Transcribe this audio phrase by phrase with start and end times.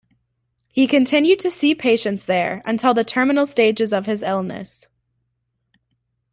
[0.71, 4.87] He continued to see patients there until the terminal stages of his illness.